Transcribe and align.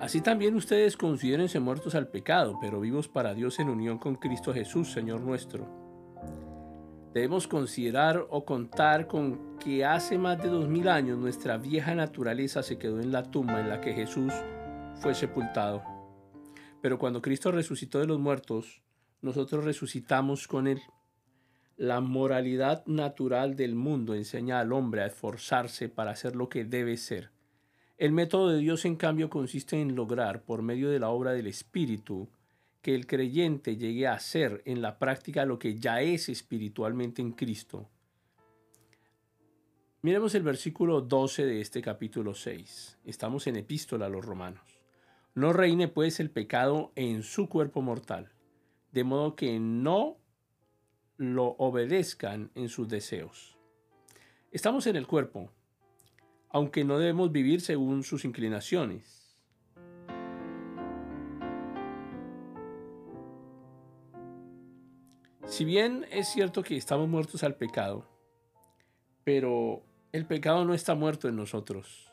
Así 0.00 0.22
también 0.22 0.54
ustedes 0.54 0.96
considérense 0.96 1.60
muertos 1.60 1.94
al 1.94 2.08
pecado, 2.08 2.56
pero 2.58 2.80
vivos 2.80 3.06
para 3.06 3.34
Dios 3.34 3.58
en 3.58 3.68
unión 3.68 3.98
con 3.98 4.14
Cristo 4.14 4.54
Jesús, 4.54 4.90
Señor 4.90 5.20
nuestro. 5.20 5.68
Debemos 7.12 7.46
considerar 7.46 8.24
o 8.30 8.46
contar 8.46 9.06
con 9.06 9.58
que 9.58 9.84
hace 9.84 10.16
más 10.16 10.42
de 10.42 10.48
dos 10.48 10.68
mil 10.68 10.88
años 10.88 11.18
nuestra 11.18 11.58
vieja 11.58 11.94
naturaleza 11.94 12.62
se 12.62 12.78
quedó 12.78 12.98
en 12.98 13.12
la 13.12 13.30
tumba 13.30 13.60
en 13.60 13.68
la 13.68 13.82
que 13.82 13.92
Jesús 13.92 14.32
fue 15.02 15.14
sepultado. 15.14 15.82
Pero 16.80 16.98
cuando 16.98 17.20
Cristo 17.20 17.52
resucitó 17.52 17.98
de 17.98 18.06
los 18.06 18.18
muertos, 18.18 18.82
nosotros 19.20 19.64
resucitamos 19.64 20.48
con 20.48 20.66
Él. 20.66 20.80
La 21.76 22.00
moralidad 22.00 22.86
natural 22.86 23.54
del 23.54 23.74
mundo 23.74 24.14
enseña 24.14 24.60
al 24.60 24.72
hombre 24.72 25.02
a 25.02 25.06
esforzarse 25.06 25.90
para 25.90 26.12
hacer 26.12 26.36
lo 26.36 26.48
que 26.48 26.64
debe 26.64 26.96
ser 26.96 27.32
el 28.00 28.12
método 28.12 28.48
de 28.48 28.60
Dios, 28.60 28.86
en 28.86 28.96
cambio, 28.96 29.28
consiste 29.28 29.78
en 29.78 29.94
lograr, 29.94 30.42
por 30.42 30.62
medio 30.62 30.88
de 30.88 30.98
la 30.98 31.10
obra 31.10 31.32
del 31.32 31.46
Espíritu, 31.46 32.30
que 32.80 32.94
el 32.94 33.06
creyente 33.06 33.76
llegue 33.76 34.06
a 34.06 34.18
ser 34.18 34.62
en 34.64 34.80
la 34.80 34.98
práctica 34.98 35.44
lo 35.44 35.58
que 35.58 35.78
ya 35.78 36.00
es 36.00 36.30
espiritualmente 36.30 37.20
en 37.20 37.32
Cristo. 37.32 37.90
Miremos 40.00 40.34
el 40.34 40.42
versículo 40.42 41.02
12 41.02 41.44
de 41.44 41.60
este 41.60 41.82
capítulo 41.82 42.34
6. 42.34 42.96
Estamos 43.04 43.46
en 43.46 43.56
epístola 43.56 44.06
a 44.06 44.08
los 44.08 44.24
romanos. 44.24 44.80
No 45.34 45.52
reine 45.52 45.86
pues 45.86 46.20
el 46.20 46.30
pecado 46.30 46.92
en 46.96 47.22
su 47.22 47.50
cuerpo 47.50 47.82
mortal, 47.82 48.32
de 48.92 49.04
modo 49.04 49.36
que 49.36 49.60
no 49.60 50.16
lo 51.18 51.48
obedezcan 51.58 52.50
en 52.54 52.70
sus 52.70 52.88
deseos. 52.88 53.58
Estamos 54.52 54.86
en 54.86 54.96
el 54.96 55.06
cuerpo, 55.06 55.52
aunque 56.50 56.84
no 56.84 56.98
debemos 56.98 57.32
vivir 57.32 57.60
según 57.60 58.02
sus 58.02 58.24
inclinaciones. 58.24 59.38
Si 65.44 65.64
bien 65.64 66.06
es 66.12 66.28
cierto 66.28 66.62
que 66.62 66.76
estamos 66.76 67.08
muertos 67.08 67.42
al 67.42 67.56
pecado, 67.56 68.06
pero 69.24 69.82
el 70.12 70.26
pecado 70.26 70.64
no 70.64 70.74
está 70.74 70.94
muerto 70.94 71.28
en 71.28 71.36
nosotros. 71.36 72.12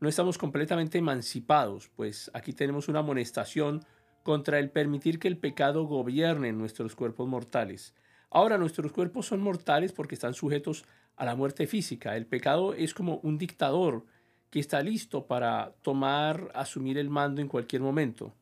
No 0.00 0.08
estamos 0.08 0.38
completamente 0.38 0.98
emancipados, 0.98 1.90
pues 1.94 2.30
aquí 2.32 2.54
tenemos 2.54 2.88
una 2.88 3.00
amonestación 3.00 3.84
contra 4.22 4.58
el 4.58 4.70
permitir 4.70 5.18
que 5.18 5.28
el 5.28 5.38
pecado 5.38 5.84
gobierne 5.84 6.52
nuestros 6.52 6.96
cuerpos 6.96 7.28
mortales. 7.28 7.94
Ahora 8.30 8.58
nuestros 8.58 8.92
cuerpos 8.92 9.26
son 9.26 9.42
mortales 9.42 9.92
porque 9.92 10.14
están 10.14 10.34
sujetos 10.34 10.84
a 11.16 11.24
la 11.24 11.34
muerte 11.34 11.66
física. 11.66 12.16
El 12.16 12.26
pecado 12.26 12.74
es 12.74 12.94
como 12.94 13.16
un 13.22 13.38
dictador 13.38 14.04
que 14.50 14.60
está 14.60 14.82
listo 14.82 15.26
para 15.26 15.74
tomar, 15.82 16.50
asumir 16.54 16.98
el 16.98 17.10
mando 17.10 17.40
en 17.40 17.48
cualquier 17.48 17.82
momento. 17.82 18.34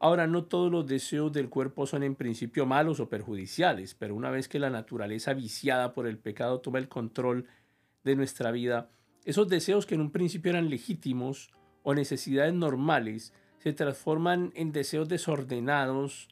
Ahora, 0.00 0.26
no 0.26 0.44
todos 0.44 0.70
los 0.70 0.86
deseos 0.86 1.32
del 1.32 1.48
cuerpo 1.48 1.86
son 1.86 2.02
en 2.02 2.14
principio 2.14 2.66
malos 2.66 3.00
o 3.00 3.08
perjudiciales, 3.08 3.94
pero 3.94 4.14
una 4.14 4.30
vez 4.30 4.48
que 4.48 4.58
la 4.58 4.68
naturaleza 4.68 5.32
viciada 5.32 5.94
por 5.94 6.06
el 6.06 6.18
pecado 6.18 6.60
toma 6.60 6.78
el 6.78 6.88
control 6.88 7.46
de 8.02 8.16
nuestra 8.16 8.50
vida, 8.50 8.90
esos 9.24 9.48
deseos 9.48 9.86
que 9.86 9.94
en 9.94 10.02
un 10.02 10.10
principio 10.10 10.50
eran 10.50 10.68
legítimos 10.68 11.50
o 11.82 11.94
necesidades 11.94 12.52
normales 12.52 13.32
se 13.60 13.72
transforman 13.72 14.52
en 14.54 14.72
deseos 14.72 15.08
desordenados 15.08 16.28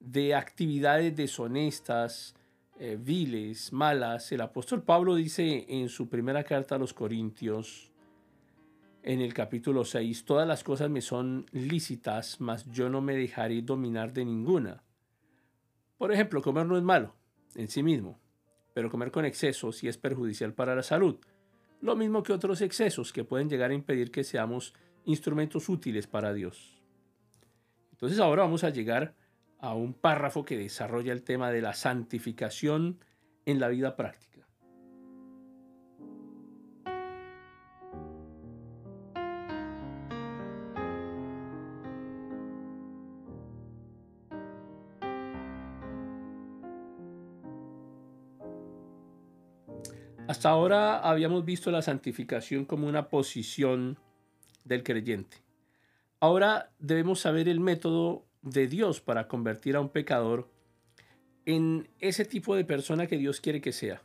de 0.00 0.34
actividades 0.34 1.16
deshonestas, 1.16 2.34
eh, 2.78 2.98
viles, 3.00 3.72
malas. 3.72 4.32
El 4.32 4.40
apóstol 4.40 4.82
Pablo 4.82 5.14
dice 5.14 5.66
en 5.68 5.88
su 5.88 6.08
primera 6.08 6.44
carta 6.44 6.74
a 6.74 6.78
los 6.78 6.92
Corintios, 6.92 7.92
en 9.02 9.20
el 9.20 9.34
capítulo 9.34 9.84
6, 9.84 10.24
todas 10.24 10.48
las 10.48 10.64
cosas 10.64 10.88
me 10.88 11.02
son 11.02 11.46
lícitas, 11.52 12.40
mas 12.40 12.64
yo 12.70 12.88
no 12.88 13.00
me 13.00 13.14
dejaré 13.14 13.60
dominar 13.60 14.12
de 14.12 14.24
ninguna. 14.24 14.82
Por 15.98 16.10
ejemplo, 16.10 16.40
comer 16.40 16.66
no 16.66 16.76
es 16.76 16.82
malo 16.82 17.14
en 17.54 17.68
sí 17.68 17.82
mismo, 17.82 18.18
pero 18.72 18.90
comer 18.90 19.10
con 19.10 19.24
exceso 19.24 19.72
sí 19.72 19.88
es 19.88 19.98
perjudicial 19.98 20.54
para 20.54 20.74
la 20.74 20.82
salud. 20.82 21.16
Lo 21.80 21.96
mismo 21.96 22.22
que 22.22 22.32
otros 22.32 22.62
excesos 22.62 23.12
que 23.12 23.24
pueden 23.24 23.50
llegar 23.50 23.70
a 23.70 23.74
impedir 23.74 24.10
que 24.10 24.24
seamos 24.24 24.74
instrumentos 25.04 25.68
útiles 25.68 26.06
para 26.06 26.32
Dios. 26.32 26.82
Entonces 27.92 28.18
ahora 28.18 28.42
vamos 28.42 28.64
a 28.64 28.70
llegar 28.70 29.14
a 29.64 29.72
un 29.72 29.94
párrafo 29.94 30.44
que 30.44 30.58
desarrolla 30.58 31.14
el 31.14 31.22
tema 31.22 31.50
de 31.50 31.62
la 31.62 31.72
santificación 31.72 32.98
en 33.46 33.60
la 33.60 33.68
vida 33.68 33.96
práctica. 33.96 34.46
Hasta 50.28 50.50
ahora 50.50 50.98
habíamos 50.98 51.46
visto 51.46 51.70
la 51.70 51.80
santificación 51.80 52.66
como 52.66 52.86
una 52.86 53.08
posición 53.08 53.98
del 54.64 54.82
creyente. 54.82 55.38
Ahora 56.20 56.70
debemos 56.78 57.20
saber 57.20 57.48
el 57.48 57.60
método 57.60 58.26
de 58.44 58.68
Dios 58.68 59.00
para 59.00 59.26
convertir 59.26 59.74
a 59.74 59.80
un 59.80 59.88
pecador 59.88 60.50
en 61.46 61.88
ese 61.98 62.24
tipo 62.24 62.54
de 62.54 62.64
persona 62.64 63.06
que 63.06 63.18
Dios 63.18 63.40
quiere 63.40 63.60
que 63.60 63.72
sea. 63.72 64.02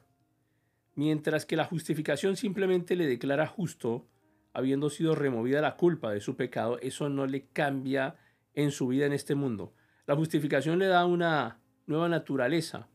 Mientras 0.95 1.45
que 1.45 1.55
la 1.55 1.65
justificación 1.65 2.35
simplemente 2.35 2.95
le 2.95 3.05
declara 3.05 3.47
justo, 3.47 4.07
habiendo 4.53 4.89
sido 4.89 5.15
removida 5.15 5.61
la 5.61 5.75
culpa 5.75 6.11
de 6.11 6.21
su 6.21 6.35
pecado, 6.35 6.79
eso 6.79 7.09
no 7.09 7.27
le 7.27 7.47
cambia 7.47 8.15
en 8.53 8.71
su 8.71 8.87
vida 8.87 9.05
en 9.05 9.13
este 9.13 9.35
mundo. 9.35 9.73
La 10.05 10.15
justificación 10.15 10.79
le 10.79 10.87
da 10.87 11.05
una 11.05 11.59
nueva 11.85 12.09
naturaleza. 12.09 12.87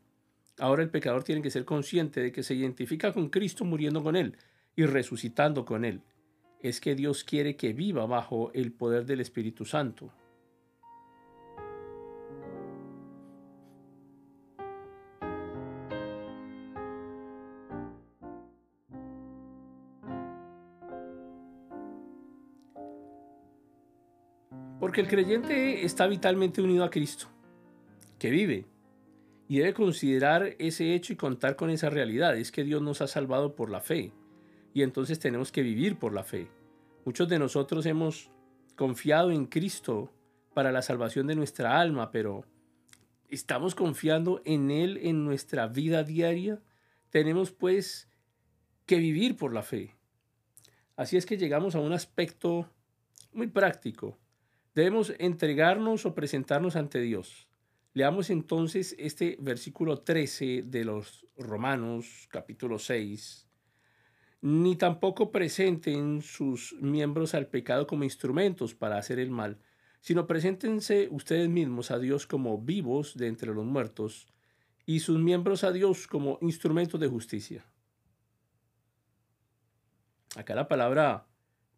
Ahora 0.59 0.83
el 0.83 0.91
pecador 0.91 1.25
tiene 1.25 1.43
que 1.43 1.51
ser 1.51 1.65
consciente 1.65 2.21
de 2.21 2.33
que 2.33 2.43
se 2.43 2.55
identifica 2.55 3.13
con 3.13 3.29
Cristo 3.29 3.65
muriendo 3.65 4.03
con 4.03 4.17
Él 4.17 4.37
y 4.77 4.85
resucitando 4.87 5.65
con 5.65 5.85
Él. 5.85 6.03
Es 6.61 6.81
que 6.81 6.95
Dios 6.95 7.25
quiere 7.25 7.57
que 7.57 7.73
viva 7.73 8.07
bajo 8.07 8.51
el 8.55 8.73
poder 8.73 9.05
del 9.05 9.21
Espíritu 9.21 9.65
Santo. 9.65 10.13
Porque 24.85 25.01
el 25.01 25.09
creyente 25.09 25.87
está 25.87 26.07
vitalmente 26.07 26.61
unido 26.61 26.85
a 26.85 26.91
Cristo, 26.91 27.29
que 28.19 28.29
vive, 28.29 28.67
y 29.49 29.57
debe 29.57 29.73
considerar 29.73 30.57
ese 30.59 30.95
hecho 30.95 31.15
y 31.15 31.17
contar 31.17 31.57
con 31.57 31.71
esa 31.71 31.89
realidad. 31.89 32.37
Es 32.37 32.53
que 32.53 32.65
Dios 32.65 32.83
nos 32.83 33.01
ha 33.01 33.07
salvado 33.07 33.57
por 33.57 33.71
la 33.71 33.81
fe, 33.81 34.13
y 34.75 34.83
entonces 34.83 35.19
tenemos 35.19 35.53
que 35.53 35.63
vivir 35.63 35.99
por 35.99 36.13
la 36.13 36.23
fe. 36.23 36.51
Muchos 37.07 37.31
de 37.31 37.39
nosotros 37.39 37.87
hemos 37.87 38.31
confiado 38.77 39.31
en 39.31 39.47
Cristo 39.47 40.13
para 40.53 40.71
la 40.71 40.83
salvación 40.83 41.29
de 41.29 41.35
nuestra 41.35 41.81
alma, 41.81 42.11
pero 42.11 42.45
¿estamos 43.31 43.75
confiando 43.75 44.43
en 44.45 44.71
Él 44.71 44.99
en 45.01 45.25
nuestra 45.25 45.67
vida 45.67 46.03
diaria? 46.03 46.61
Tenemos 47.09 47.53
pues 47.53 48.07
que 48.85 48.99
vivir 48.99 49.39
por 49.39 49.55
la 49.55 49.63
fe. 49.63 49.97
Así 50.95 51.17
es 51.17 51.25
que 51.25 51.39
llegamos 51.39 51.75
a 51.75 51.81
un 51.81 51.95
aspecto 51.95 52.69
muy 53.33 53.47
práctico 53.47 54.19
Debemos 54.75 55.15
entregarnos 55.19 56.05
o 56.05 56.15
presentarnos 56.15 56.75
ante 56.75 57.01
Dios. 57.01 57.49
Leamos 57.93 58.29
entonces 58.31 58.97
este 58.99 59.37
versículo 59.41 60.01
13 60.01 60.65
de 60.67 60.85
los 60.85 61.27
Romanos 61.37 62.27
capítulo 62.29 62.81
6. 62.81 63.47
Ni 64.41 64.75
tampoco 64.75 65.31
presenten 65.31 66.23
sus 66.23 66.75
miembros 66.81 67.35
al 67.35 67.47
pecado 67.47 67.87
como 67.87 68.03
instrumentos 68.03 68.75
para 68.75 68.99
hacer 68.99 69.21
el 69.21 69.31
mal, 69.31 69.61
sino 70.01 70.27
preséntense 70.27 71.09
ustedes 71.09 71.49
mismos 71.49 71.93
a 71.93 72.01
Dios 72.01 72.27
como 72.27 72.59
vivos 72.59 73.17
de 73.17 73.29
entre 73.29 73.55
los 73.55 73.65
muertos 73.65 74.27
y 74.87 75.01
sus 75.01 75.21
miembros 75.21 75.63
a 75.63 75.71
Dios 75.71 76.09
como 76.09 76.37
instrumentos 76.41 76.99
de 76.99 77.07
justicia. 77.07 77.65
Acá 80.35 80.57
la 80.57 80.67
palabra 80.67 81.29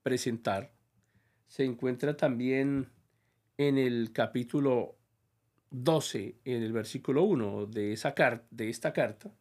presentar 0.02 0.75
se 1.46 1.64
encuentra 1.64 2.16
también 2.16 2.88
en 3.58 3.78
el 3.78 4.12
capítulo 4.12 4.96
12, 5.70 6.37
en 6.44 6.62
el 6.62 6.72
versículo 6.72 7.22
1 7.22 7.66
de, 7.66 7.93
esa 7.93 8.14
de 8.50 8.69
esta 8.69 8.93
carta, 8.93 9.32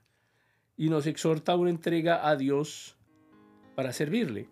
y 0.77 0.89
nos 0.89 1.07
exhorta 1.07 1.53
a 1.53 1.57
una 1.57 1.69
entrega 1.69 2.27
a 2.27 2.35
Dios 2.35 2.97
para 3.75 3.93
servirle. 3.93 4.49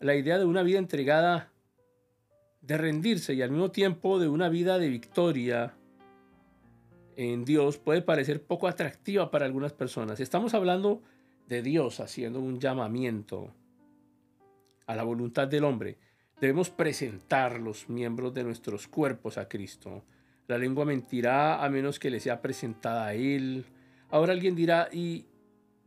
La 0.00 0.14
idea 0.14 0.38
de 0.38 0.44
una 0.44 0.62
vida 0.62 0.78
entregada, 0.78 1.50
de 2.60 2.78
rendirse 2.78 3.34
y 3.34 3.42
al 3.42 3.50
mismo 3.50 3.70
tiempo 3.70 4.18
de 4.18 4.28
una 4.28 4.48
vida 4.48 4.78
de 4.78 4.88
victoria 4.88 5.74
en 7.16 7.44
Dios 7.44 7.78
puede 7.78 8.02
parecer 8.02 8.42
poco 8.42 8.68
atractiva 8.68 9.30
para 9.30 9.46
algunas 9.46 9.72
personas. 9.72 10.18
Estamos 10.20 10.54
hablando 10.54 11.02
de 11.46 11.62
Dios 11.62 12.00
haciendo 12.00 12.40
un 12.40 12.58
llamamiento 12.58 13.52
a 14.86 14.96
la 14.96 15.04
voluntad 15.04 15.46
del 15.48 15.64
hombre. 15.64 15.98
Debemos 16.40 16.70
presentar 16.70 17.60
los 17.60 17.88
miembros 17.88 18.34
de 18.34 18.44
nuestros 18.44 18.88
cuerpos 18.88 19.38
a 19.38 19.48
Cristo. 19.48 20.04
La 20.46 20.58
lengua 20.58 20.84
mentirá 20.84 21.64
a 21.64 21.70
menos 21.70 21.98
que 21.98 22.10
le 22.10 22.20
sea 22.20 22.42
presentada 22.42 23.06
a 23.06 23.14
Él. 23.14 23.64
Ahora 24.10 24.32
alguien 24.32 24.54
dirá, 24.54 24.88
¿y, 24.92 25.26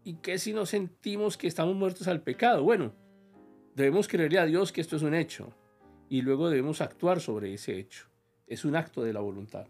¿y 0.03 0.15
qué 0.15 0.39
si 0.39 0.53
nos 0.53 0.69
sentimos 0.69 1.37
que 1.37 1.47
estamos 1.47 1.75
muertos 1.75 2.07
al 2.07 2.21
pecado? 2.21 2.63
Bueno, 2.63 2.93
debemos 3.75 4.07
creerle 4.07 4.39
a 4.39 4.45
Dios 4.45 4.71
que 4.71 4.81
esto 4.81 4.95
es 4.95 5.03
un 5.03 5.13
hecho 5.13 5.53
y 6.09 6.21
luego 6.21 6.49
debemos 6.49 6.81
actuar 6.81 7.19
sobre 7.19 7.53
ese 7.53 7.77
hecho. 7.77 8.07
Es 8.47 8.65
un 8.65 8.75
acto 8.75 9.03
de 9.03 9.13
la 9.13 9.19
voluntad. 9.19 9.67